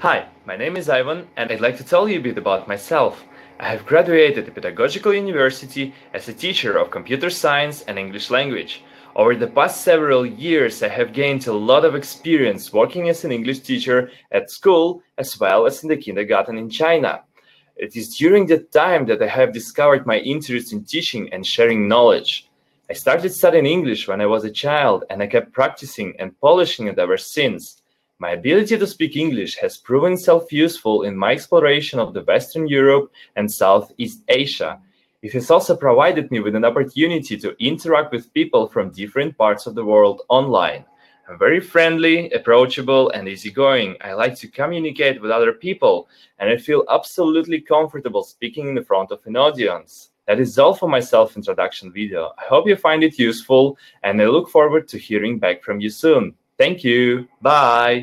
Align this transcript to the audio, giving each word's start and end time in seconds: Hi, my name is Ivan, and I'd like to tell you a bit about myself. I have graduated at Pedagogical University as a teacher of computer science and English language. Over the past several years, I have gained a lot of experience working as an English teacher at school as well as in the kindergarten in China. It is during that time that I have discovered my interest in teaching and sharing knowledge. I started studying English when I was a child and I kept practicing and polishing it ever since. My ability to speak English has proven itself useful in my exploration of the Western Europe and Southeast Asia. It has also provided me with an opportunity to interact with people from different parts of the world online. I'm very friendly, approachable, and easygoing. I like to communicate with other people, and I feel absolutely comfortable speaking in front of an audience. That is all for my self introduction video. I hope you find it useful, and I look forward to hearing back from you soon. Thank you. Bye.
Hi, 0.00 0.26
my 0.44 0.58
name 0.58 0.76
is 0.76 0.90
Ivan, 0.90 1.26
and 1.38 1.50
I'd 1.50 1.62
like 1.62 1.78
to 1.78 1.84
tell 1.84 2.06
you 2.06 2.18
a 2.18 2.22
bit 2.22 2.36
about 2.36 2.68
myself. 2.68 3.24
I 3.58 3.70
have 3.70 3.86
graduated 3.86 4.46
at 4.46 4.54
Pedagogical 4.54 5.14
University 5.14 5.94
as 6.12 6.28
a 6.28 6.34
teacher 6.34 6.76
of 6.76 6.90
computer 6.90 7.30
science 7.30 7.80
and 7.80 7.98
English 7.98 8.30
language. 8.30 8.84
Over 9.16 9.34
the 9.34 9.46
past 9.46 9.80
several 9.80 10.26
years, 10.26 10.82
I 10.82 10.88
have 10.88 11.14
gained 11.14 11.46
a 11.46 11.54
lot 11.54 11.86
of 11.86 11.94
experience 11.94 12.74
working 12.74 13.08
as 13.08 13.24
an 13.24 13.32
English 13.32 13.60
teacher 13.60 14.10
at 14.32 14.50
school 14.50 15.02
as 15.16 15.40
well 15.40 15.64
as 15.64 15.82
in 15.82 15.88
the 15.88 15.96
kindergarten 15.96 16.58
in 16.58 16.68
China. 16.68 17.22
It 17.76 17.96
is 17.96 18.18
during 18.18 18.44
that 18.48 18.72
time 18.72 19.06
that 19.06 19.22
I 19.22 19.28
have 19.28 19.54
discovered 19.54 20.04
my 20.04 20.18
interest 20.18 20.74
in 20.74 20.84
teaching 20.84 21.32
and 21.32 21.44
sharing 21.46 21.88
knowledge. 21.88 22.50
I 22.90 22.92
started 22.92 23.32
studying 23.32 23.64
English 23.64 24.08
when 24.08 24.20
I 24.20 24.26
was 24.26 24.44
a 24.44 24.50
child 24.50 25.04
and 25.08 25.22
I 25.22 25.26
kept 25.26 25.54
practicing 25.54 26.14
and 26.18 26.38
polishing 26.38 26.86
it 26.86 26.98
ever 26.98 27.16
since. 27.16 27.80
My 28.18 28.30
ability 28.30 28.78
to 28.78 28.86
speak 28.86 29.14
English 29.14 29.58
has 29.58 29.76
proven 29.76 30.14
itself 30.14 30.50
useful 30.50 31.02
in 31.02 31.14
my 31.14 31.32
exploration 31.32 31.98
of 31.98 32.14
the 32.14 32.22
Western 32.22 32.66
Europe 32.66 33.12
and 33.36 33.50
Southeast 33.50 34.22
Asia. 34.28 34.80
It 35.20 35.34
has 35.34 35.50
also 35.50 35.76
provided 35.76 36.30
me 36.30 36.40
with 36.40 36.54
an 36.54 36.64
opportunity 36.64 37.36
to 37.36 37.54
interact 37.62 38.12
with 38.12 38.32
people 38.32 38.68
from 38.68 38.90
different 38.90 39.36
parts 39.36 39.66
of 39.66 39.74
the 39.74 39.84
world 39.84 40.22
online. 40.30 40.86
I'm 41.28 41.38
very 41.38 41.60
friendly, 41.60 42.30
approachable, 42.30 43.10
and 43.10 43.28
easygoing. 43.28 43.96
I 44.00 44.14
like 44.14 44.34
to 44.36 44.48
communicate 44.48 45.20
with 45.20 45.30
other 45.30 45.52
people, 45.52 46.08
and 46.38 46.48
I 46.48 46.56
feel 46.56 46.84
absolutely 46.88 47.60
comfortable 47.60 48.22
speaking 48.22 48.68
in 48.68 48.84
front 48.84 49.10
of 49.10 49.20
an 49.26 49.36
audience. 49.36 50.10
That 50.26 50.40
is 50.40 50.58
all 50.58 50.72
for 50.72 50.88
my 50.88 51.00
self 51.00 51.36
introduction 51.36 51.92
video. 51.92 52.32
I 52.38 52.44
hope 52.44 52.66
you 52.66 52.76
find 52.76 53.04
it 53.04 53.18
useful, 53.18 53.76
and 54.02 54.22
I 54.22 54.26
look 54.26 54.48
forward 54.48 54.88
to 54.88 54.98
hearing 54.98 55.38
back 55.38 55.62
from 55.62 55.80
you 55.80 55.90
soon. 55.90 56.34
Thank 56.58 56.84
you. 56.84 57.28
Bye. 57.42 57.94